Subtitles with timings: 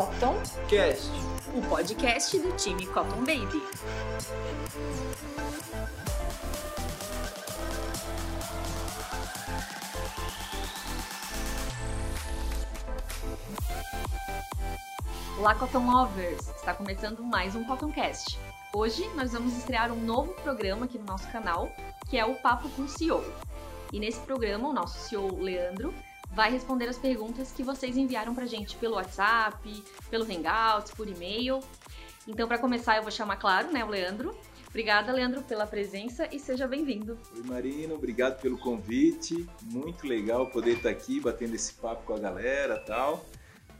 [0.00, 1.10] Cotton Cast,
[1.54, 3.62] o podcast do time Cotton Baby.
[15.38, 16.48] Olá, Cotton Lovers!
[16.48, 18.38] Está começando mais um Cottoncast.
[18.74, 21.70] Hoje nós vamos estrear um novo programa aqui no nosso canal,
[22.08, 23.22] que é o Papo com o CEO.
[23.92, 25.92] E nesse programa, o nosso CEO, Leandro,
[26.32, 31.60] vai responder as perguntas que vocês enviaram pra gente pelo WhatsApp, pelo Hangouts, por e-mail.
[32.26, 34.36] Então, para começar, eu vou chamar, claro, né, o Leandro.
[34.68, 37.18] Obrigada, Leandro, pela presença e seja bem-vindo.
[37.34, 39.48] Oi, Marina, obrigado pelo convite.
[39.62, 43.24] Muito legal poder estar aqui batendo esse papo com a galera tal.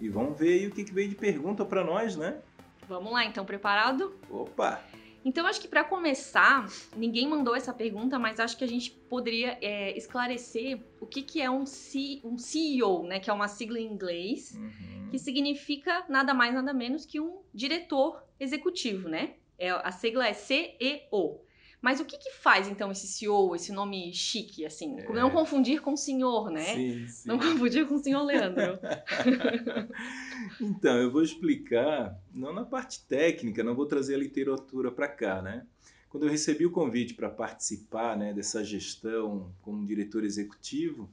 [0.01, 2.41] E vamos ver aí o que veio de pergunta para nós, né?
[2.89, 4.17] Vamos lá, então, preparado?
[4.29, 4.83] Opa!
[5.25, 6.67] Então, acho que para começar,
[6.97, 11.43] ninguém mandou essa pergunta, mas acho que a gente poderia é, esclarecer o que, que
[11.43, 13.21] é um, C, um CEO, né?
[13.21, 15.09] Que é uma sigla em inglês, uhum.
[15.11, 19.35] que significa nada mais, nada menos que um diretor executivo, né?
[19.59, 21.45] É, a sigla é CEO.
[21.81, 25.01] Mas o que, que faz, então, esse CEO, esse nome chique, assim?
[25.01, 25.13] É.
[25.13, 26.75] Não confundir com senhor, né?
[26.75, 27.29] Sim, sim.
[27.29, 28.79] Não confundir com o senhor Leandro.
[30.61, 35.41] então, eu vou explicar, não na parte técnica, não vou trazer a literatura para cá,
[35.41, 35.67] né?
[36.11, 41.09] Quando eu recebi o convite para participar né, dessa gestão como diretor executivo,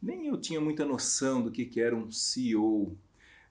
[0.00, 2.96] nem eu tinha muita noção do que, que era um CEO.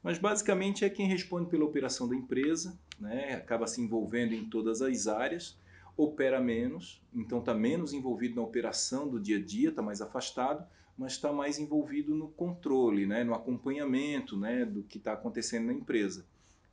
[0.02, 4.82] Mas basicamente é quem responde pela operação da empresa, né, acaba se envolvendo em todas
[4.82, 5.58] as áreas
[5.98, 10.66] opera menos, então está menos envolvido na operação do dia a dia, está mais afastado,
[10.95, 15.73] mas está mais envolvido no controle, né, no acompanhamento né, do que está acontecendo na
[15.73, 16.26] empresa.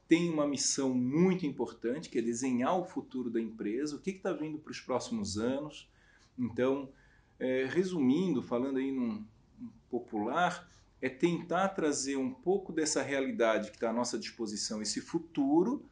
[0.07, 4.33] Tem uma missão muito importante, que é desenhar o futuro da empresa, o que está
[4.33, 5.91] vindo para os próximos anos.
[6.39, 6.91] Então,
[7.39, 9.25] é, resumindo, falando aí num,
[9.59, 15.01] num popular, é tentar trazer um pouco dessa realidade que está à nossa disposição, esse
[15.01, 15.85] futuro,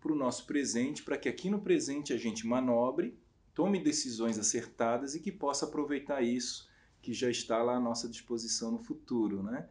[0.00, 3.14] para o nosso presente, para que aqui no presente a gente manobre,
[3.54, 6.68] tome decisões acertadas e que possa aproveitar isso
[7.02, 9.68] que já está lá à nossa disposição no futuro, né?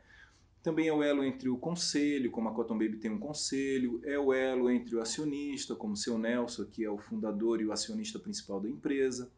[0.62, 4.19] Também é o elo entre o conselho, como a Cotton Baby tem um conselho, é
[4.19, 7.72] o elo entre o acionista, como o seu Nelson, que é o fundador e o
[7.72, 9.31] acionista principal da empresa.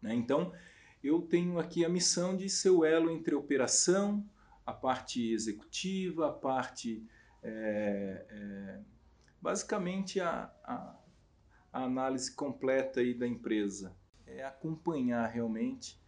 [0.00, 0.14] Né?
[0.14, 0.52] Então,
[1.02, 4.24] eu tenho aqui a missão de ser o elo entre a operação,
[4.64, 7.04] a parte executiva, a parte
[7.42, 8.80] é,
[9.44, 10.96] basicamente a, a,
[11.70, 13.94] a análise completa aí da empresa
[14.26, 16.00] é acompanhar realmente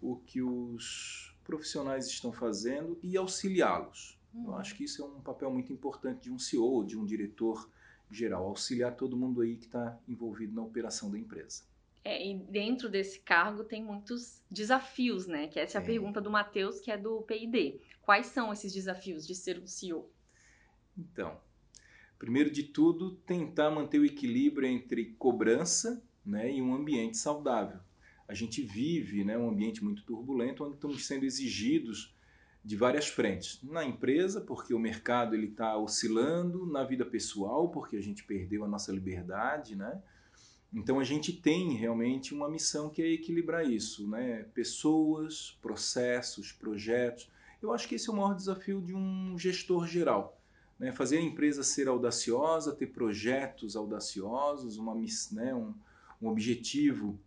[0.00, 4.16] o que os profissionais estão fazendo e auxiliá-los.
[4.32, 4.46] Uhum.
[4.46, 7.68] Eu acho que isso é um papel muito importante de um CEO, de um diretor
[8.08, 11.64] geral, auxiliar todo mundo aí que está envolvido na operação da empresa.
[12.04, 15.48] É, e dentro desse cargo tem muitos desafios, né?
[15.48, 17.80] Que essa é a pergunta do Matheus, que é do PID.
[18.02, 20.08] Quais são esses desafios de ser um CEO?
[20.96, 21.40] Então,
[22.18, 27.80] Primeiro de tudo, tentar manter o equilíbrio entre cobrança né, e um ambiente saudável.
[28.26, 32.14] A gente vive né, um ambiente muito turbulento, onde estamos sendo exigidos
[32.64, 33.62] de várias frentes.
[33.62, 38.68] Na empresa, porque o mercado está oscilando, na vida pessoal, porque a gente perdeu a
[38.68, 39.76] nossa liberdade.
[39.76, 40.00] Né?
[40.72, 44.08] Então a gente tem realmente uma missão que é equilibrar isso.
[44.08, 44.44] Né?
[44.54, 47.30] Pessoas, processos, projetos.
[47.60, 50.40] Eu acho que esse é o maior desafio de um gestor geral
[50.78, 54.94] né, fazer a empresa ser audaciosa, ter projetos audaciosos, uma,
[55.32, 55.74] né, um,
[56.20, 57.18] um objetivo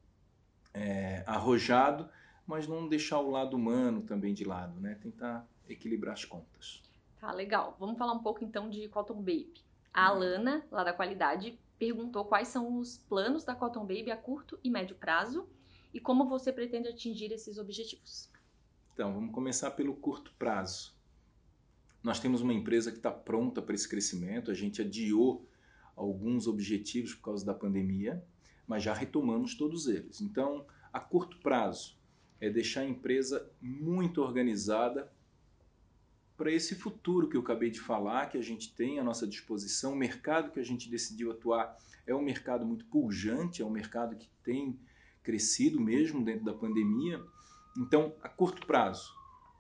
[0.74, 2.10] é, arrojado,
[2.46, 4.96] mas não deixar o lado humano também de lado, né?
[5.02, 6.82] tentar equilibrar as contas.
[7.20, 7.76] Tá, legal.
[7.80, 9.54] Vamos falar um pouco então de Cotton Baby.
[9.94, 10.16] A hum.
[10.16, 14.70] Alana, lá da qualidade, perguntou quais são os planos da Cotton Baby a curto e
[14.70, 15.48] médio prazo
[15.94, 18.30] e como você pretende atingir esses objetivos.
[18.94, 20.96] Então, vamos começar pelo curto prazo.
[22.08, 25.46] Nós temos uma empresa que está pronta para esse crescimento, a gente adiou
[25.94, 28.24] alguns objetivos por causa da pandemia,
[28.66, 30.22] mas já retomamos todos eles.
[30.22, 31.98] Então, a curto prazo,
[32.40, 35.12] é deixar a empresa muito organizada
[36.38, 39.92] para esse futuro que eu acabei de falar, que a gente tem à nossa disposição.
[39.92, 41.76] O mercado que a gente decidiu atuar
[42.06, 44.80] é um mercado muito pujante, é um mercado que tem
[45.22, 47.22] crescido mesmo dentro da pandemia.
[47.78, 49.17] Então, a curto prazo,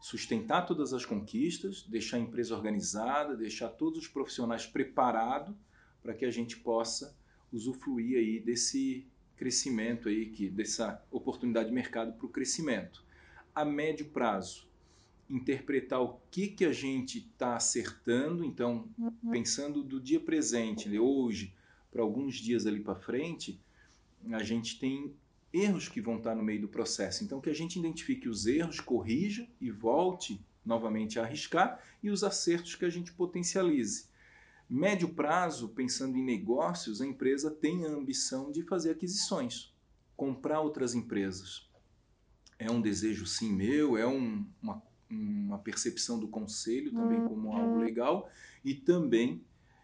[0.07, 5.53] sustentar todas as conquistas, deixar a empresa organizada, deixar todos os profissionais preparados
[6.01, 7.13] para que a gente possa
[7.51, 9.05] usufruir aí desse
[9.35, 13.03] crescimento aí, que, dessa oportunidade de mercado para o crescimento.
[13.53, 14.65] A médio prazo,
[15.29, 19.11] interpretar o que, que a gente está acertando, então, uhum.
[19.29, 21.53] pensando do dia presente, de hoje,
[21.91, 23.59] para alguns dias ali para frente,
[24.31, 25.13] a gente tem
[25.61, 27.23] erros que vão estar no meio do processo.
[27.23, 32.23] Então, que a gente identifique os erros, corrija e volte novamente a arriscar e os
[32.23, 34.05] acertos que a gente potencialize.
[34.69, 39.73] Médio prazo, pensando em negócios, a empresa tem a ambição de fazer aquisições,
[40.15, 41.69] comprar outras empresas.
[42.59, 47.75] É um desejo sim meu, é um, uma, uma percepção do conselho também como algo
[47.75, 47.79] uhum.
[47.79, 48.29] legal
[48.65, 49.41] e também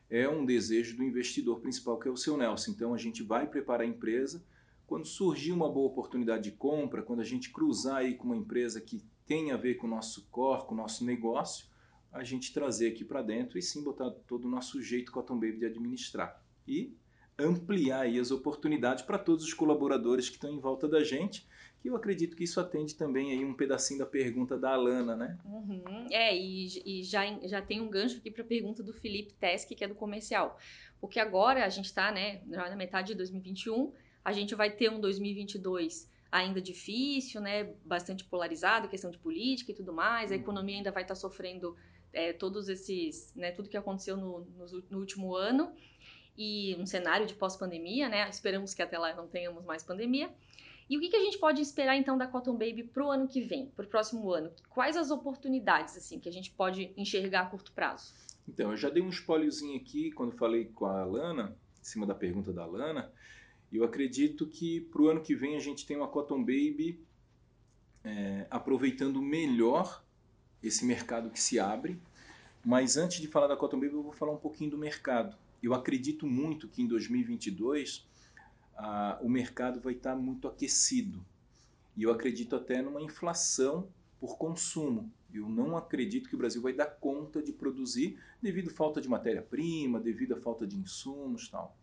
[0.09, 2.71] é um desejo do investidor principal, que é o seu Nelson.
[2.71, 4.43] Então a gente vai preparar a empresa.
[4.85, 8.81] Quando surgir uma boa oportunidade de compra, quando a gente cruzar aí com uma empresa
[8.81, 11.67] que tem a ver com o nosso core, com o nosso negócio,
[12.11, 15.59] a gente trazer aqui para dentro e sim botar todo o nosso jeito Cotton Baby
[15.59, 16.43] de administrar.
[16.67, 16.95] E
[17.37, 21.47] ampliar aí as oportunidades para todos os colaboradores que estão em volta da gente,
[21.81, 25.37] que eu acredito que isso atende também aí um pedacinho da pergunta da Alana, né?
[25.43, 26.07] Uhum.
[26.11, 29.69] É, e, e, já, já tem um gancho aqui para a pergunta do Felipe Tesk,
[29.69, 30.57] que é do comercial.
[31.01, 33.91] Porque agora a gente está né, na metade de 2021,
[34.23, 39.75] a gente vai ter um 2022 ainda difícil, né, bastante polarizado, questão de política e
[39.75, 40.41] tudo mais, a uhum.
[40.41, 41.75] economia ainda vai estar tá sofrendo
[42.11, 45.71] é, todos esses, né, tudo que aconteceu no, no, no último ano
[46.37, 48.27] e um cenário de pós-pandemia, né?
[48.29, 50.33] Esperamos que até lá não tenhamos mais pandemia.
[50.89, 53.27] E o que, que a gente pode esperar então da Cotton Baby para o ano
[53.27, 54.51] que vem, para o próximo ano?
[54.69, 58.13] Quais as oportunidades assim que a gente pode enxergar a curto prazo?
[58.47, 62.13] Então, eu já dei um spoilerzinho aqui quando falei com a Lana, em cima da
[62.13, 63.11] pergunta da Lana.
[63.73, 66.99] Eu acredito que para o ano que vem a gente tem uma Cotton Baby
[68.03, 70.03] é, aproveitando melhor
[70.61, 71.99] esse mercado que se abre.
[72.63, 75.35] Mas antes de falar da Cotton Baby, eu vou falar um pouquinho do mercado.
[75.61, 78.05] Eu acredito muito que em 2022
[78.75, 81.25] ah, o mercado vai estar muito aquecido.
[81.97, 83.87] E eu acredito até numa inflação
[84.19, 85.11] por consumo.
[85.33, 89.09] Eu não acredito que o Brasil vai dar conta de produzir devido à falta de
[89.09, 91.75] matéria-prima, devido à falta de insumos tal.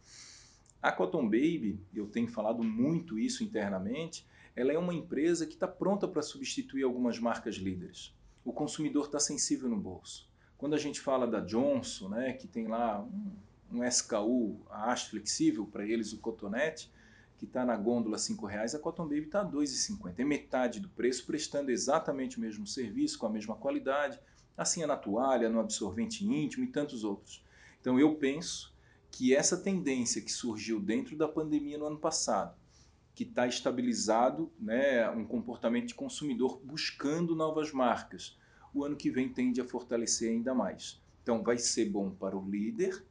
[0.83, 5.69] A Cotton Baby, eu tenho falado muito isso internamente, ela é uma empresa que está
[5.69, 10.29] pronta para substituir algumas marcas líderes o consumidor está sensível no bolso.
[10.57, 15.11] Quando a gente fala da Johnson, né, que tem lá um, um SKU, a haste
[15.11, 16.91] flexível, para eles o cotonete,
[17.39, 20.15] que está na gôndola R$ reais, a Cotton Baby está R$ 2,50.
[20.19, 24.21] É metade do preço, prestando exatamente o mesmo serviço, com a mesma qualidade.
[24.57, 27.43] Assim é na toalha, no absorvente íntimo e tantos outros.
[27.81, 28.70] Então eu penso
[29.11, 32.55] que essa tendência que surgiu dentro da pandemia no ano passado,
[33.15, 38.39] que está estabilizado né, um comportamento de consumidor buscando novas marcas.
[38.73, 41.01] O ano que vem tende a fortalecer ainda mais.
[41.23, 43.05] Então vai ser bom para o líder,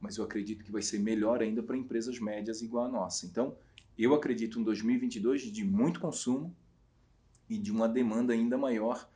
[0.00, 3.24] mas eu acredito que vai ser melhor ainda para empresas médias igual a nossa.
[3.24, 3.56] Então
[3.96, 6.54] eu acredito em 2022 de muito consumo
[7.48, 9.08] e de uma demanda ainda maior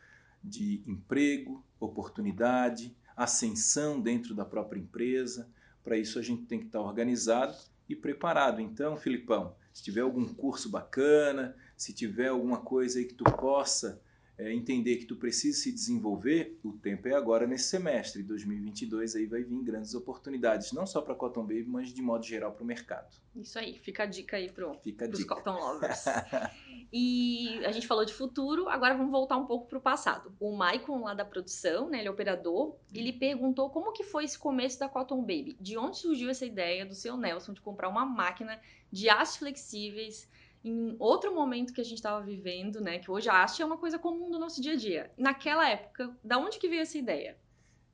[0.43, 5.49] de emprego, oportunidade, ascensão dentro da própria empresa.
[5.83, 7.57] Para isso a gente tem que estar organizado
[7.89, 8.61] e preparado.
[8.61, 14.01] Então, Filipão, se tiver algum curso bacana, se tiver alguma coisa aí que tu possa
[14.39, 18.23] é, entender que tu precisa se desenvolver, o tempo é agora nesse semestre.
[18.23, 22.53] 2022 aí vai vir grandes oportunidades, não só para Cotton Baby, mas de modo geral
[22.53, 23.17] para o mercado.
[23.35, 26.05] Isso aí, fica a dica aí para os Cotton Lovers.
[26.93, 30.33] e a gente falou de futuro, agora vamos voltar um pouco para o passado.
[30.39, 34.39] O Maicon lá da produção, né, ele é operador, ele perguntou como que foi esse
[34.39, 35.57] começo da Cotton Baby.
[35.61, 38.61] De onde surgiu essa ideia do seu Nelson de comprar uma máquina
[38.93, 40.29] de aços flexíveis
[40.65, 42.99] em outro momento que a gente estava vivendo, né?
[42.99, 45.11] Que hoje a haste é uma coisa comum do nosso dia a dia.
[45.17, 47.37] Naquela época, da onde que veio essa ideia?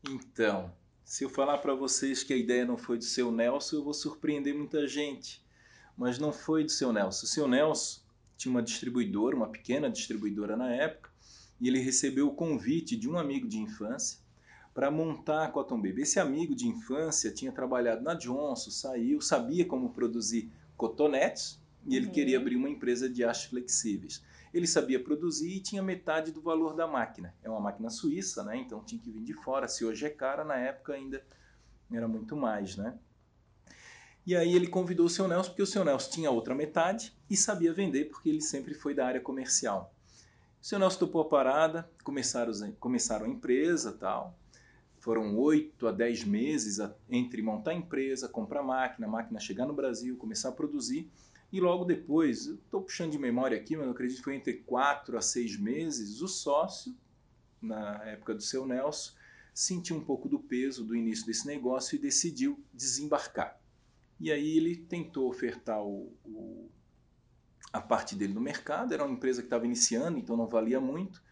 [0.09, 0.73] Então,
[1.05, 3.95] se eu falar para vocês que a ideia não foi do seu Nelson, eu vou
[3.95, 5.45] surpreender muita gente.
[5.97, 7.25] Mas não foi do seu Nelson.
[7.25, 8.01] O seu Nelson
[8.37, 11.11] tinha uma distribuidora, uma pequena distribuidora na época,
[11.61, 14.19] e ele recebeu o convite de um amigo de infância
[14.75, 16.03] para montar a Cotton Baby.
[16.03, 22.07] Esse amigo de infância tinha trabalhado na Johnson, saiu, sabia como produzir cotonetes e ele
[22.07, 22.13] uhum.
[22.13, 24.23] queria abrir uma empresa de hastes flexíveis.
[24.53, 27.35] Ele sabia produzir e tinha metade do valor da máquina.
[27.43, 28.57] É uma máquina suíça, né?
[28.57, 29.67] Então tinha que vir de fora.
[29.67, 31.25] Se hoje é cara, na época ainda
[31.93, 32.97] era muito mais, né?
[34.27, 37.37] E aí ele convidou o seu Nelson, porque o seu Nelson tinha outra metade e
[37.37, 39.93] sabia vender, porque ele sempre foi da área comercial.
[40.63, 44.39] O seu Nelson topou a parada, começaram, começaram a empresa tal.
[44.99, 46.79] Foram oito a dez meses
[47.11, 51.11] entre montar a empresa, comprar máquina, a máquina chegar no Brasil, começar a produzir.
[51.55, 55.17] E logo depois, estou puxando de memória aqui, mas eu acredito que foi entre quatro
[55.17, 56.93] a seis meses, o sócio,
[57.63, 59.13] na época do seu Nelson,
[59.55, 63.57] sentiu um pouco do peso do início desse negócio e decidiu desembarcar.
[64.19, 66.69] E aí ele tentou ofertar o, o,
[67.73, 71.23] a parte dele no mercado, era uma empresa que estava iniciando, então não valia muito.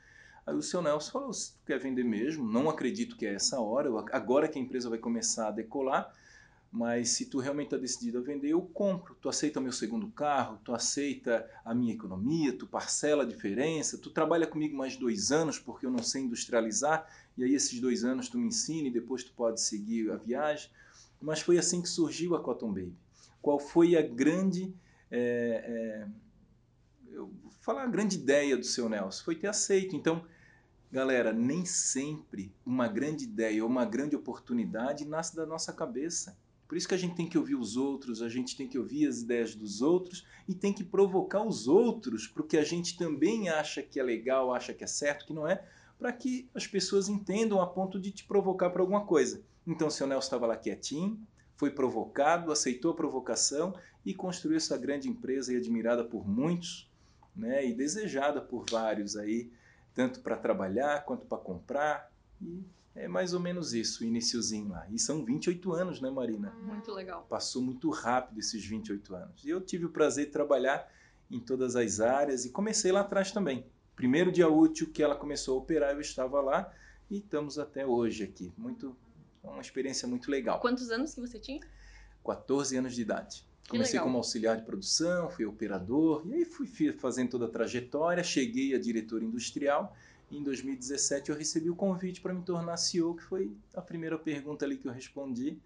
[0.46, 3.58] Aí o seu Nelson falou: se tu quer vender mesmo, não acredito que é essa
[3.60, 6.14] hora, agora que a empresa vai começar a decolar,
[6.72, 9.14] mas se tu realmente está decidido a vender, eu compro.
[9.20, 13.98] Tu aceita o meu segundo carro, tu aceita a minha economia, tu parcela a diferença,
[13.98, 18.04] tu trabalha comigo mais dois anos porque eu não sei industrializar, e aí esses dois
[18.04, 20.70] anos tu me ensina e depois tu pode seguir a viagem.
[21.20, 22.96] Mas foi assim que surgiu a Cotton Baby.
[23.42, 24.74] Qual foi a grande.
[25.10, 25.18] É,
[25.66, 26.08] é,
[27.12, 29.22] eu vou falar a grande ideia do seu Nelson?
[29.24, 29.94] Foi ter aceito.
[29.94, 30.24] Então,
[30.90, 36.34] galera, nem sempre uma grande ideia ou uma grande oportunidade nasce da nossa cabeça.
[36.72, 39.06] Por isso que a gente tem que ouvir os outros, a gente tem que ouvir
[39.06, 42.96] as ideias dos outros e tem que provocar os outros para o que a gente
[42.96, 45.62] também acha que é legal, acha que é certo, que não é,
[45.98, 49.42] para que as pessoas entendam a ponto de te provocar para alguma coisa.
[49.66, 51.20] Então, o seu Nelson estava lá quietinho,
[51.56, 56.90] foi provocado, aceitou a provocação e construiu essa grande empresa e admirada por muitos,
[57.36, 59.52] né, e desejada por vários aí,
[59.92, 62.10] tanto para trabalhar quanto para comprar.
[62.40, 62.64] E
[62.94, 64.86] é mais ou menos isso, o iniciozinho lá.
[64.90, 66.50] E são 28 anos, né, Marina?
[66.62, 67.26] Muito legal.
[67.28, 69.44] Passou muito rápido esses 28 anos.
[69.44, 70.90] E eu tive o prazer de trabalhar
[71.30, 73.64] em todas as áreas e comecei lá atrás também.
[73.96, 76.70] Primeiro dia útil que ela começou a operar, eu estava lá
[77.10, 78.52] e estamos até hoje aqui.
[78.58, 78.94] Muito,
[79.42, 80.60] uma experiência muito legal.
[80.60, 81.60] Quantos anos que você tinha?
[82.24, 83.46] 14 anos de idade.
[83.64, 84.06] Que Comecei legal.
[84.06, 88.78] como auxiliar de produção, fui operador, e aí fui fazendo toda a trajetória, cheguei a
[88.78, 89.96] diretor industrial.
[90.32, 94.64] Em 2017 eu recebi o convite para me tornar CEO, que foi a primeira pergunta
[94.64, 95.58] ali que eu respondi.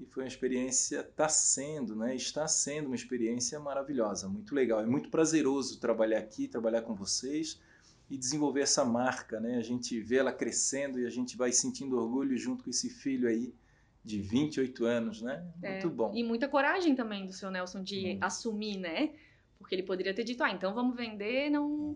[0.00, 2.16] E foi uma experiência, está sendo, né?
[2.16, 4.80] Está sendo uma experiência maravilhosa, muito legal.
[4.80, 7.60] É muito prazeroso trabalhar aqui, trabalhar com vocês
[8.08, 9.58] e desenvolver essa marca, né?
[9.58, 13.28] A gente vê ela crescendo e a gente vai sentindo orgulho junto com esse filho
[13.28, 13.54] aí
[14.02, 15.46] de 28 anos, né?
[15.62, 16.12] É, Muito bom.
[16.14, 19.12] E muita coragem também do seu Nelson de assumir, né?
[19.60, 21.94] Porque ele poderia ter dito, ah, então vamos vender, não.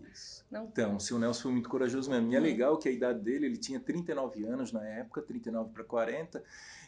[0.51, 0.65] não...
[0.65, 2.31] Então, o seu Nelson foi muito corajoso mesmo.
[2.31, 2.45] E é Uhum.
[2.45, 6.43] legal que a idade dele, ele tinha 39 anos na época, 39 para 40,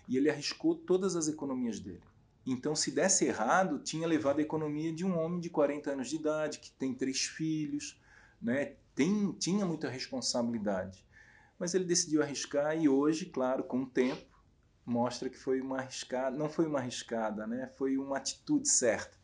[0.07, 2.03] e ele arriscou todas as economias dele.
[2.46, 6.15] Então, se desse errado, tinha levado a economia de um homem de 40 anos de
[6.15, 8.00] idade, que tem três filhos,
[8.39, 8.75] né?
[8.93, 11.03] tem, tinha muita responsabilidade.
[11.57, 14.24] Mas ele decidiu arriscar e hoje, claro, com o tempo,
[14.86, 17.67] mostra que foi uma arriscada, não foi uma arriscada, né?
[17.75, 19.16] foi uma atitude certa.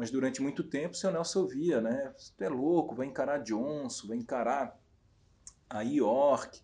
[0.00, 2.14] Mas durante muito tempo o seu Nelson ouvia, né?
[2.16, 4.74] Você é louco, vai encarar Johnson, vai encarar
[5.68, 6.58] a York,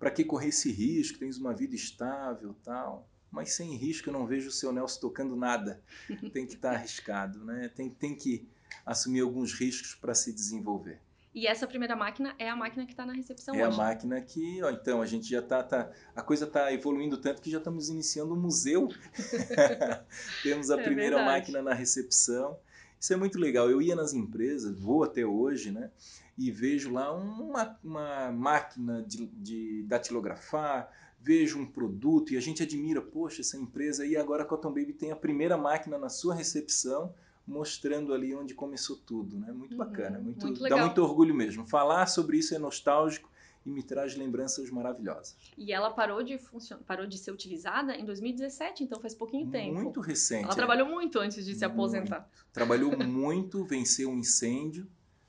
[0.00, 1.16] para que correr esse risco?
[1.20, 3.08] Tens uma vida estável tal.
[3.30, 5.80] Mas sem risco eu não vejo o seu Nelson tocando nada.
[6.34, 7.70] Tem que estar arriscado, né?
[7.72, 8.48] Tem, tem que
[8.84, 10.98] assumir alguns riscos para se desenvolver.
[11.32, 13.76] E essa primeira máquina é a máquina que está na recepção É a hoje.
[13.78, 17.48] máquina que, ó, então, a gente já tá, tá a coisa está evoluindo tanto que
[17.50, 18.88] já estamos iniciando um museu.
[20.42, 21.38] Temos a É primeira verdade.
[21.38, 22.58] máquina na recepção.
[23.02, 23.68] Isso é muito legal.
[23.68, 25.90] Eu ia nas empresas, vou até hoje, né?
[26.38, 30.88] E vejo lá uma, uma máquina de, de datilografar,
[31.20, 34.06] vejo um produto e a gente admira, poxa, essa empresa.
[34.06, 37.12] E agora a Cotton Baby tem a primeira máquina na sua recepção,
[37.44, 39.50] mostrando ali onde começou tudo, né?
[39.50, 41.66] Muito Uhum, bacana, muito, muito dá muito orgulho mesmo.
[41.66, 43.28] Falar sobre isso é nostálgico
[43.64, 45.36] e me traz lembranças maravilhosas.
[45.56, 46.38] E ela parou de,
[46.86, 49.80] parou de ser utilizada em 2017, então faz pouquinho tempo.
[49.80, 50.44] Muito recente.
[50.44, 50.56] Ela é.
[50.56, 51.72] trabalhou muito antes de se Muito.
[51.72, 52.28] aposentar.
[52.52, 54.88] Trabalhou muito, venceu um incêndio,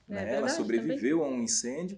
[0.09, 0.21] É né?
[0.21, 1.97] ela verdade, sobreviveu a um incêndio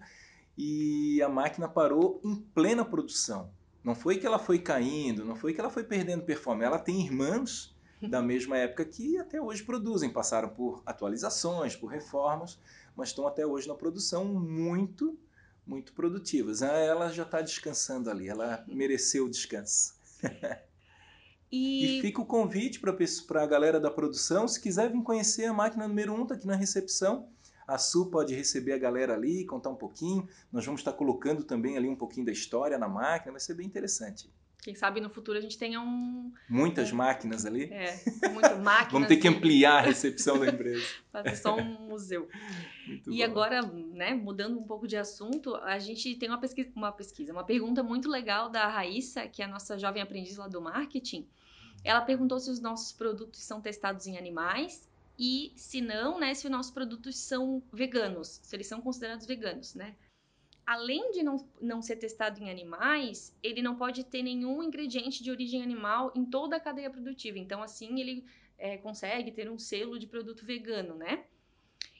[0.57, 3.49] e a máquina parou em plena produção.
[3.83, 6.65] Não foi que ela foi caindo, não foi que ela foi perdendo performance.
[6.65, 12.59] Ela tem irmãos da mesma época que até hoje produzem, passaram por atualizações, por reformas,
[12.95, 15.17] mas estão até hoje na produção muito,
[15.65, 16.61] muito produtivas.
[16.61, 19.93] Ah, Ela já está descansando ali, ela mereceu o descanso.
[21.51, 25.53] E, E fica o convite para a galera da produção, se quiser vir conhecer a
[25.53, 27.29] máquina número 1, está aqui na recepção.
[27.67, 30.27] A Su pode receber a galera ali, contar um pouquinho.
[30.51, 33.65] Nós vamos estar colocando também ali um pouquinho da história na máquina, vai ser bem
[33.65, 34.29] interessante.
[34.65, 36.33] Quem sabe no futuro a gente tenha um.
[36.49, 37.65] Muitas máquinas ali.
[37.65, 37.99] É,
[38.31, 38.93] muito máquina.
[38.93, 40.83] Vamos ter que ampliar a recepção da empresa.
[41.13, 42.27] Fazer só um museu.
[42.87, 43.23] Muito E bom.
[43.23, 47.43] agora, né, mudando um pouco de assunto, a gente tem uma pesquisa, uma pesquisa, uma
[47.43, 51.27] pergunta muito legal da Raíssa, que é a nossa jovem aprendiz lá do marketing.
[51.83, 56.45] Ela perguntou se os nossos produtos são testados em animais e, se não, né, se
[56.45, 59.93] os nossos produtos são veganos, se eles são considerados veganos, né?
[60.65, 65.29] Além de não, não ser testado em animais, ele não pode ter nenhum ingrediente de
[65.29, 67.37] origem animal em toda a cadeia produtiva.
[67.37, 68.25] Então, assim, ele
[68.57, 71.25] é, consegue ter um selo de produto vegano, né?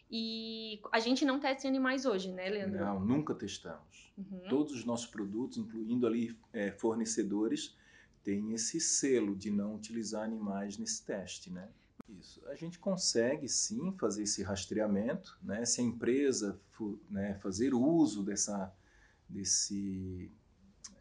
[0.10, 2.80] E a gente não testa em animais hoje, né, Leandro?
[2.80, 4.14] Não, nunca testamos.
[4.18, 4.48] Uhum.
[4.50, 7.76] Todos os nossos produtos, incluindo ali é, fornecedores,
[8.24, 11.70] têm esse selo de não utilizar animais nesse teste, né?
[12.08, 12.42] Isso.
[12.48, 15.66] A gente consegue sim fazer esse rastreamento, né?
[15.66, 16.60] Se a empresa
[17.10, 18.72] né, fazer uso dessa,
[19.28, 20.32] desse,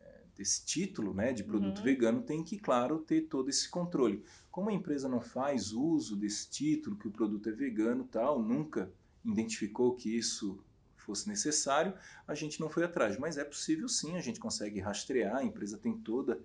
[0.00, 1.84] é, desse título né, de produto Uhum.
[1.84, 4.25] vegano, tem que, claro, ter todo esse controle.
[4.50, 8.90] Como a empresa não faz uso desse título, que o produto é vegano tal, nunca
[9.25, 10.58] identificou que isso
[10.96, 11.92] fosse necessário,
[12.26, 13.18] a gente não foi atrás.
[13.18, 16.40] Mas é possível sim, a gente consegue rastrear, a empresa tem toda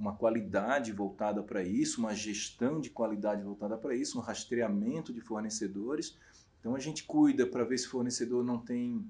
[0.00, 5.20] uma qualidade voltada para isso, uma gestão de qualidade voltada para isso, um rastreamento de
[5.20, 6.16] fornecedores.
[6.58, 9.04] Então a gente cuida para ver se o fornecedor não tem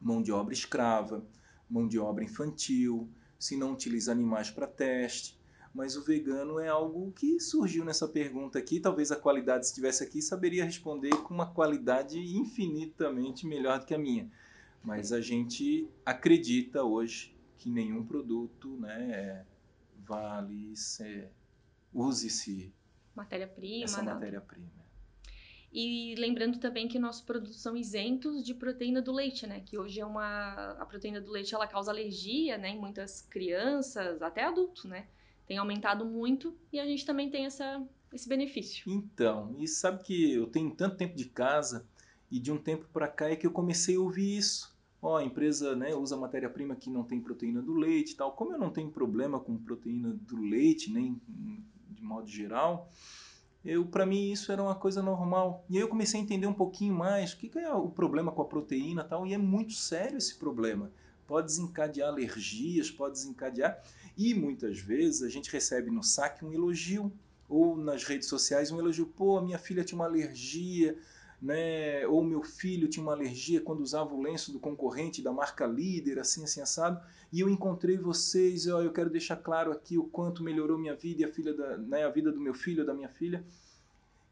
[0.00, 1.24] mão de obra escrava,
[1.70, 3.08] mão de obra infantil,
[3.38, 5.38] se não utiliza animais para teste.
[5.72, 8.80] Mas o vegano é algo que surgiu nessa pergunta aqui.
[8.80, 13.98] Talvez a qualidade estivesse aqui saberia responder com uma qualidade infinitamente melhor do que a
[13.98, 14.28] minha.
[14.82, 19.57] Mas a gente acredita hoje que nenhum produto né, é
[20.08, 20.72] vale,
[21.92, 22.72] use-se
[23.14, 23.84] matéria-prima.
[23.84, 24.78] Essa matéria-prima.
[25.70, 29.60] E lembrando também que nossos produtos são isentos de proteína do leite, né?
[29.60, 34.22] Que hoje é uma a proteína do leite ela causa alergia, né, em muitas crianças,
[34.22, 35.06] até adultos, né?
[35.46, 38.90] Tem aumentado muito e a gente também tem essa esse benefício.
[38.90, 41.86] Então, e sabe que eu tenho tanto tempo de casa
[42.30, 45.24] e de um tempo para cá é que eu comecei a ouvir isso ó, a
[45.24, 48.32] empresa né, usa matéria-prima que não tem proteína do leite e tal.
[48.32, 51.20] Como eu não tenho problema com proteína do leite, nem
[51.90, 52.90] de modo geral,
[53.64, 55.64] eu para mim isso era uma coisa normal.
[55.68, 58.32] E aí eu comecei a entender um pouquinho mais o que, que é o problema
[58.32, 60.90] com a proteína e tal, e é muito sério esse problema.
[61.26, 63.82] Pode desencadear alergias, pode desencadear.
[64.16, 67.12] E muitas vezes a gente recebe no saque um elogio,
[67.48, 70.98] ou nas redes sociais um elogio, pô, minha filha tinha uma alergia,
[71.40, 72.06] né?
[72.06, 76.18] Ou meu filho tinha uma alergia quando usava o lenço do concorrente da marca líder,
[76.18, 77.00] assim, assim, assado.
[77.32, 81.22] E eu encontrei vocês, ó, eu quero deixar claro aqui o quanto melhorou minha vida
[81.22, 83.44] e a, filha da, né, a vida do meu filho, da minha filha.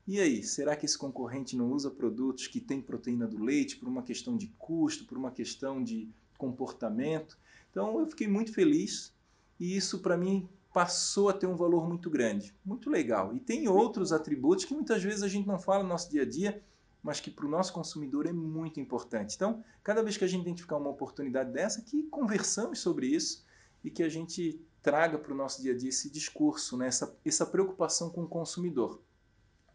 [0.06, 3.88] E aí, será que esse concorrente não usa produtos que têm proteína do leite por
[3.88, 6.08] uma questão de custo, por uma questão de
[6.38, 7.36] comportamento?
[7.70, 9.12] Então eu fiquei muito feliz
[9.58, 13.34] e isso para mim passou a ter um valor muito grande, muito legal.
[13.34, 16.26] E tem outros atributos que muitas vezes a gente não fala no nosso dia a
[16.26, 16.62] dia,
[17.06, 19.36] mas que para o nosso consumidor é muito importante.
[19.36, 23.46] Então, cada vez que a gente identificar uma oportunidade dessa, que conversamos sobre isso
[23.84, 26.88] e que a gente traga para o nosso dia a dia esse discurso, né?
[26.88, 29.00] essa, essa preocupação com o consumidor.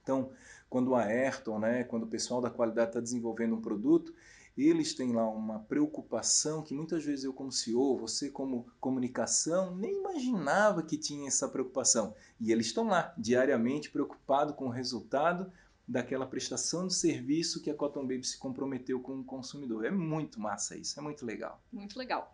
[0.04, 0.32] Então,
[0.70, 4.14] quando a Ayrton, né, quando o pessoal da qualidade está desenvolvendo um produto,
[4.58, 10.00] eles têm lá uma preocupação que muitas vezes eu como CEO, você como comunicação, nem
[10.00, 12.14] imaginava que tinha essa preocupação.
[12.42, 15.50] E eles estão lá, diariamente preocupados com o resultado
[15.92, 19.86] daquela prestação de serviço que a Cotton Baby se comprometeu com o consumidor.
[19.86, 21.62] É muito massa isso, é muito legal.
[21.72, 22.34] Muito legal.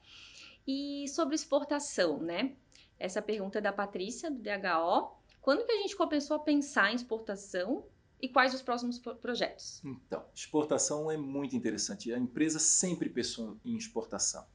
[0.68, 2.56] E sobre exportação, né?
[3.00, 5.18] Essa pergunta é da Patrícia, do DHO.
[5.42, 7.84] Quando que a gente começou a pensar em exportação
[8.22, 9.82] e quais os próximos projetos?
[9.84, 12.14] Então, exportação é muito interessante.
[12.14, 14.46] A empresa sempre pensou em exportação.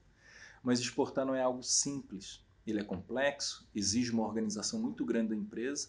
[0.63, 2.45] Mas exportar não é algo simples.
[2.65, 5.89] Ele é complexo, exige uma organização muito grande da empresa.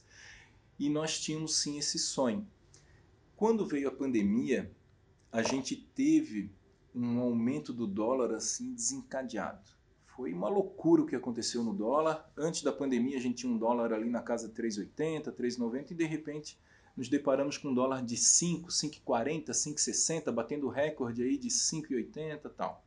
[0.79, 2.47] E nós tínhamos sim esse sonho.
[3.43, 4.73] Quando veio a pandemia,
[5.29, 6.49] a gente teve
[6.95, 9.69] um aumento do dólar assim desencadeado.
[10.15, 12.31] Foi uma loucura o que aconteceu no dólar.
[12.37, 15.93] Antes da pandemia a gente tinha um dólar ali na casa de 3,80, 3,90 e
[15.93, 16.57] de repente
[16.95, 22.49] nos deparamos com um dólar de 5, 5,40, 5,60, batendo recorde aí de 5,80 e
[22.51, 22.85] tal.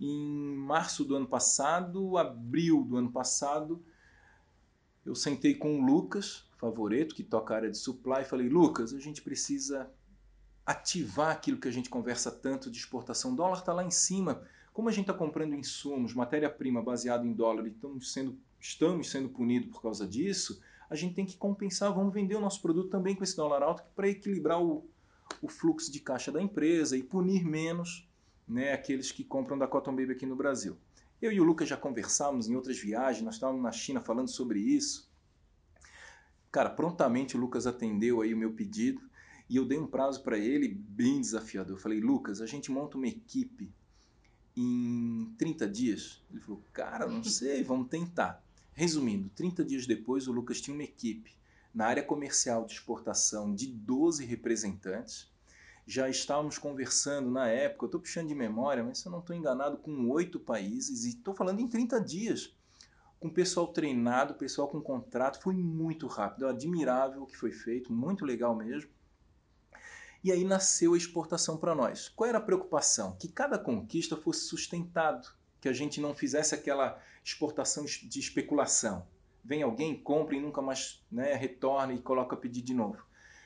[0.00, 3.80] Em março do ano passado, abril do ano passado,
[5.04, 8.98] eu sentei com o Lucas, Favoreto, que toca a área de supply, falei, Lucas, a
[8.98, 9.90] gente precisa
[10.64, 13.32] ativar aquilo que a gente conversa tanto de exportação.
[13.32, 14.42] O dólar está lá em cima.
[14.72, 19.28] Como a gente está comprando insumos, matéria-prima baseada em dólar e estamos sendo, estamos sendo
[19.28, 23.14] punidos por causa disso, a gente tem que compensar, vamos vender o nosso produto também
[23.14, 24.84] com esse dólar alto para equilibrar o,
[25.40, 28.08] o fluxo de caixa da empresa e punir menos
[28.46, 30.76] né, aqueles que compram da Cotton Baby aqui no Brasil.
[31.20, 34.60] Eu e o Lucas já conversávamos em outras viagens, nós estávamos na China falando sobre
[34.60, 35.05] isso.
[36.56, 39.02] Cara, prontamente o Lucas atendeu aí o meu pedido
[39.46, 41.76] e eu dei um prazo para ele bem desafiador.
[41.76, 43.70] Eu falei, Lucas, a gente monta uma equipe
[44.56, 46.22] em 30 dias?
[46.30, 48.42] Ele falou, cara, não sei, vamos tentar.
[48.72, 51.30] Resumindo, 30 dias depois o Lucas tinha uma equipe
[51.74, 55.28] na área comercial de exportação de 12 representantes
[55.86, 59.36] já estávamos conversando na época, eu estou puxando de memória, mas se eu não estou
[59.36, 62.55] enganado, com oito países, e estou falando em 30 dias,
[63.18, 68.24] com pessoal treinado, pessoal com contrato, foi muito rápido, admirável o que foi feito, muito
[68.24, 68.90] legal mesmo.
[70.22, 72.08] E aí nasceu a exportação para nós.
[72.08, 73.16] Qual era a preocupação?
[73.16, 75.28] Que cada conquista fosse sustentado,
[75.60, 79.06] que a gente não fizesse aquela exportação de especulação.
[79.44, 83.04] Vem alguém, compra e nunca mais né, retorna e coloca pedido de novo.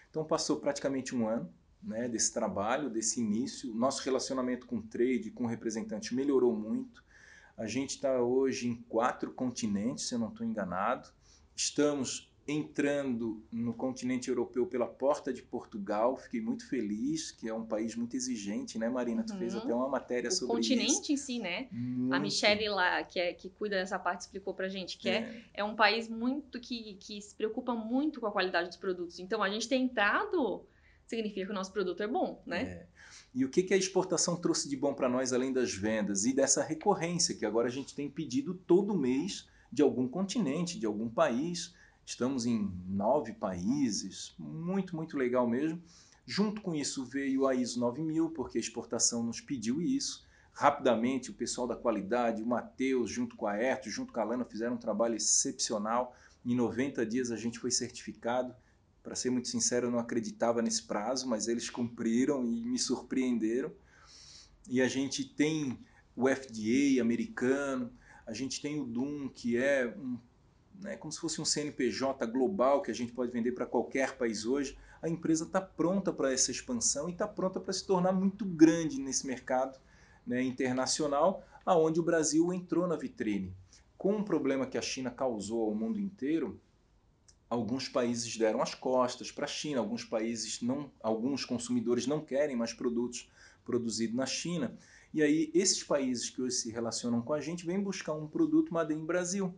[0.08, 1.52] Então passou praticamente um ano,
[1.82, 3.74] né, desse trabalho, desse início.
[3.74, 7.04] Nosso relacionamento com o trade, com o representante melhorou muito.
[7.56, 11.08] A gente está hoje em quatro continentes, se eu não estou enganado.
[11.54, 16.16] Estamos entrando no continente europeu pela porta de Portugal.
[16.16, 19.20] Fiquei muito feliz, que é um país muito exigente, né, Marina?
[19.20, 19.26] Uhum.
[19.26, 19.60] Tu fez uhum.
[19.60, 20.72] até uma matéria o sobre isso.
[20.72, 21.68] O continente em si, né?
[21.70, 22.12] Muito.
[22.12, 25.60] A Michelle lá, que, é, que cuida dessa parte, explicou pra gente que é, é,
[25.60, 29.18] é um país muito que, que se preocupa muito com a qualidade dos produtos.
[29.18, 30.66] Então, a gente ter entrado
[31.10, 32.62] significa que o nosso produto é bom, né?
[32.62, 32.86] É.
[33.34, 36.32] E o que, que a exportação trouxe de bom para nós, além das vendas e
[36.32, 41.08] dessa recorrência que agora a gente tem pedido todo mês de algum continente, de algum
[41.08, 41.74] país.
[42.04, 45.80] Estamos em nove países, muito, muito legal mesmo.
[46.26, 50.26] Junto com isso veio a ISO 9000, porque a exportação nos pediu isso.
[50.52, 54.44] Rapidamente, o pessoal da qualidade, o Matheus, junto com a Erto, junto com a Lana,
[54.44, 56.16] fizeram um trabalho excepcional.
[56.44, 58.54] Em 90 dias a gente foi certificado.
[59.02, 63.72] Para ser muito sincero, eu não acreditava nesse prazo, mas eles cumpriram e me surpreenderam.
[64.68, 65.78] E a gente tem
[66.14, 67.90] o FDA americano,
[68.26, 70.18] a gente tem o DUM, que é um,
[70.80, 74.44] né, como se fosse um CNPJ global que a gente pode vender para qualquer país
[74.44, 74.76] hoje.
[75.02, 79.00] A empresa está pronta para essa expansão e está pronta para se tornar muito grande
[79.00, 79.78] nesse mercado
[80.26, 83.54] né, internacional, aonde o Brasil entrou na vitrine.
[83.96, 86.60] Com o problema que a China causou ao mundo inteiro,
[87.50, 92.54] alguns países deram as costas para a China, alguns países não, alguns consumidores não querem
[92.54, 93.28] mais produtos
[93.64, 94.72] produzidos na China.
[95.12, 98.72] E aí, esses países que hoje se relacionam com a gente vêm buscar um produto
[98.72, 99.52] Made in Brasil.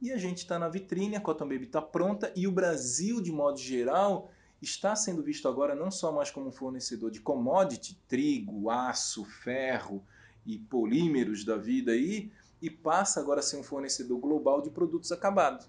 [0.00, 3.32] E a gente está na vitrine, a Cotton Baby está pronta e o Brasil, de
[3.32, 9.24] modo geral, está sendo visto agora não só mais como fornecedor de commodity, trigo, aço,
[9.24, 10.04] ferro
[10.46, 15.10] e polímeros da vida aí, e passa agora a ser um fornecedor global de produtos
[15.10, 15.68] acabados.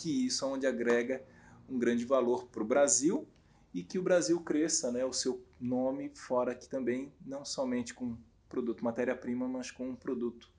[0.00, 1.22] Que isso é onde agrega
[1.68, 3.28] um grande valor para o Brasil
[3.74, 8.16] e que o Brasil cresça né, o seu nome fora aqui também, não somente com
[8.48, 10.50] produto matéria-prima, mas com um produto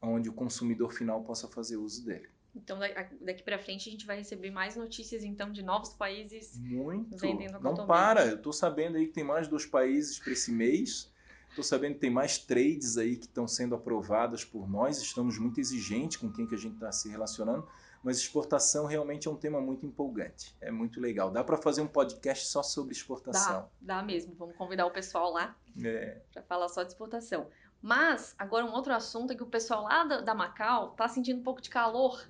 [0.00, 2.28] onde o consumidor final possa fazer uso dele.
[2.54, 2.78] Então
[3.20, 7.16] daqui para frente a gente vai receber mais notícias então de novos países Muito.
[7.16, 10.50] vendendo a Não para, eu estou sabendo aí que tem mais dois países para esse
[10.50, 11.10] mês.
[11.48, 15.00] Estou sabendo que tem mais trades aí que estão sendo aprovadas por nós.
[15.00, 17.68] Estamos muito exigentes com quem que a gente está se relacionando
[18.02, 20.56] mas exportação realmente é um tema muito empolgante.
[20.60, 21.30] É muito legal.
[21.30, 23.68] Dá para fazer um podcast só sobre exportação.
[23.80, 24.34] Dá, dá mesmo.
[24.34, 26.20] Vamos convidar o pessoal lá é.
[26.32, 27.46] para falar só de exportação.
[27.80, 31.40] Mas, agora um outro assunto é que o pessoal lá da, da Macau tá sentindo
[31.40, 32.24] um pouco de calor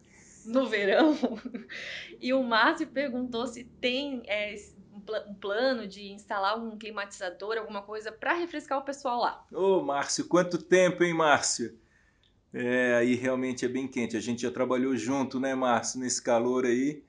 [0.44, 1.16] no verão.
[2.20, 4.54] e o Márcio perguntou se tem é,
[4.92, 9.46] um plano de instalar um climatizador, alguma coisa, para refrescar o pessoal lá.
[9.52, 11.78] Ô, Márcio, quanto tempo, hein, Márcio?
[12.52, 14.16] É, aí realmente é bem quente.
[14.16, 17.02] A gente já trabalhou junto, né, Márcio, nesse calor aí.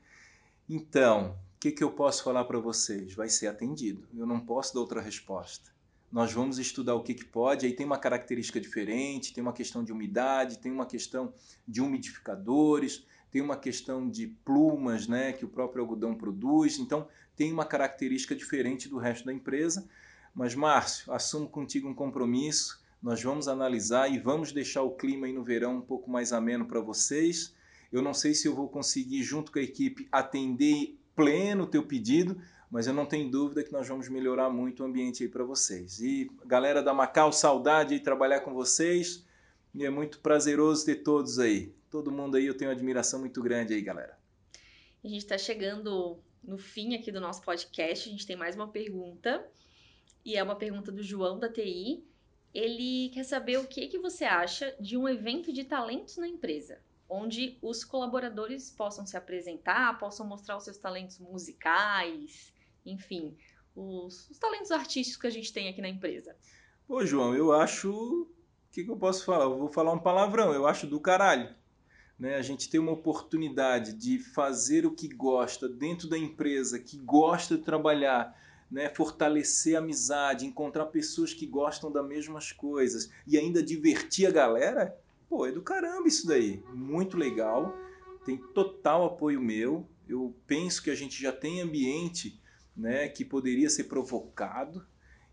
[0.68, 3.14] Então, o que, que eu posso falar para vocês?
[3.14, 4.06] Vai ser atendido.
[4.16, 5.70] Eu não posso dar outra resposta.
[6.10, 7.66] Nós vamos estudar o que, que pode.
[7.66, 11.34] Aí tem uma característica diferente, tem uma questão de umidade, tem uma questão
[11.66, 16.78] de umidificadores, tem uma questão de plumas né, que o próprio algodão produz.
[16.78, 19.86] Então, tem uma característica diferente do resto da empresa.
[20.34, 25.32] Mas, Márcio, assumo contigo um compromisso nós vamos analisar e vamos deixar o clima aí
[25.34, 27.54] no verão um pouco mais ameno para vocês.
[27.92, 31.86] Eu não sei se eu vou conseguir, junto com a equipe, atender pleno o teu
[31.86, 32.40] pedido,
[32.70, 36.00] mas eu não tenho dúvida que nós vamos melhorar muito o ambiente aí para vocês.
[36.00, 39.22] E galera da Macau, saudade de trabalhar com vocês.
[39.74, 41.74] E é muito prazeroso ter todos aí.
[41.90, 44.18] Todo mundo aí, eu tenho uma admiração muito grande aí, galera.
[45.04, 48.08] A gente está chegando no fim aqui do nosso podcast.
[48.08, 49.46] A gente tem mais uma pergunta.
[50.24, 52.02] E é uma pergunta do João da TI
[52.54, 56.78] ele quer saber o que, que você acha de um evento de talentos na empresa,
[57.08, 62.54] onde os colaboradores possam se apresentar, possam mostrar os seus talentos musicais,
[62.86, 63.36] enfim,
[63.74, 66.36] os, os talentos artísticos que a gente tem aqui na empresa.
[66.86, 67.90] Pô, João, eu acho.
[67.90, 68.28] O
[68.70, 69.44] que, que eu posso falar?
[69.44, 71.54] Eu vou falar um palavrão, eu acho do caralho.
[72.18, 72.36] Né?
[72.36, 77.56] A gente tem uma oportunidade de fazer o que gosta dentro da empresa, que gosta
[77.56, 78.36] de trabalhar
[78.74, 84.32] né, fortalecer a amizade, encontrar pessoas que gostam das mesmas coisas e ainda divertir a
[84.32, 86.60] galera, pô, é do caramba isso daí.
[86.74, 87.72] Muito legal,
[88.24, 89.86] tem total apoio meu.
[90.08, 92.36] Eu penso que a gente já tem ambiente
[92.76, 94.84] né, que poderia ser provocado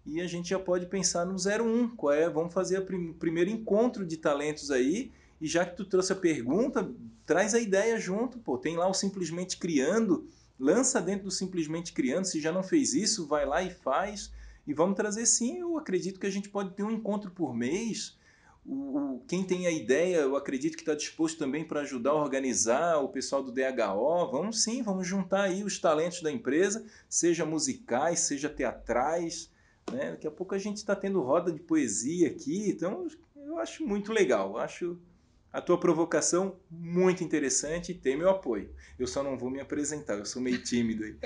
[0.06, 2.30] e a gente já pode pensar no 01, qual é?
[2.30, 6.15] Vamos fazer o prim primeiro encontro de talentos aí e já que tu trouxe a
[6.15, 6.93] pergunta,
[7.25, 10.30] traz a ideia junto, pô, tem lá o simplesmente criando
[10.62, 12.26] lança dentro do Simplesmente Criando.
[12.26, 14.32] Se já não fez isso, vai lá e faz.
[14.65, 18.15] E vamos trazer sim, eu acredito que a gente pode ter um encontro por mês.
[18.63, 23.00] O, quem tem a ideia, eu acredito que está disposto também para ajudar a organizar
[23.00, 24.32] o pessoal do DHO.
[24.32, 29.50] Vamos sim, vamos juntar aí os talentos da empresa, seja musicais, seja teatrais.
[29.91, 30.12] Né?
[30.12, 34.13] Daqui a pouco a gente está tendo roda de poesia aqui, então eu acho muito
[34.13, 34.60] legal.
[34.60, 35.00] Acho
[35.51, 38.73] a tua provocação muito interessante e tem meu apoio.
[38.97, 41.17] Eu só não vou me apresentar, eu sou meio tímido aí.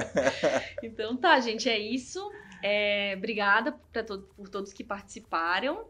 [0.82, 2.30] então tá, gente, é isso.
[2.62, 5.86] É, obrigada to por todos que participaram.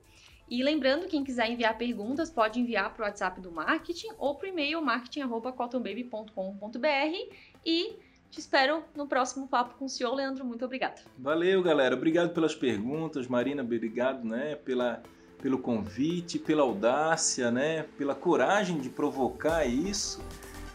[0.48, 4.46] E lembrando, quem quiser enviar perguntas, pode enviar para o WhatsApp do marketing ou para
[4.46, 7.96] o e-mail marketing.cottonbaby.com.br e
[8.31, 10.44] te espero no próximo Papo com o senhor, Leandro.
[10.44, 11.00] Muito obrigada.
[11.18, 11.96] Valeu, galera.
[11.96, 13.26] Obrigado pelas perguntas.
[13.26, 15.02] Marina, obrigado né, pela,
[15.40, 20.20] pelo convite, pela audácia, né, pela coragem de provocar isso.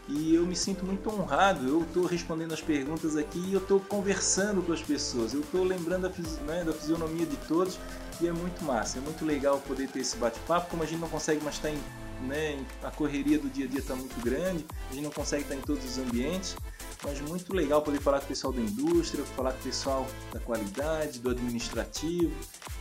[0.08, 1.66] E eu me sinto muito honrado.
[1.66, 5.32] Eu estou respondendo as perguntas aqui e eu estou conversando com as pessoas.
[5.32, 6.10] Eu estou lembrando
[6.46, 7.78] né, da fisionomia de todos
[8.20, 8.98] e é muito massa.
[8.98, 10.70] É muito legal poder ter esse bate-papo.
[10.70, 11.78] Como a gente não consegue mais estar em,
[12.26, 15.54] né, a correria do dia a dia está muito grande, a gente não consegue estar
[15.54, 16.56] em todos os ambientes
[17.04, 20.40] mas muito legal poder falar com o pessoal da indústria, falar com o pessoal da
[20.40, 22.32] qualidade, do administrativo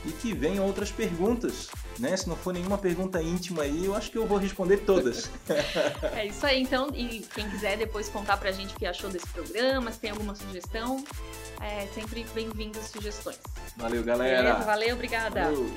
[0.05, 2.15] e que venham outras perguntas, né?
[2.15, 5.29] Se não for nenhuma pergunta íntima aí, eu acho que eu vou responder todas.
[6.15, 9.27] é isso aí, então, e quem quiser depois contar pra gente o que achou desse
[9.27, 11.03] programa, se tem alguma sugestão,
[11.61, 13.39] é sempre bem-vindo as sugestões.
[13.77, 14.43] Valeu, galera.
[14.43, 15.43] Beleza, valeu, obrigada.
[15.43, 15.71] Valeu.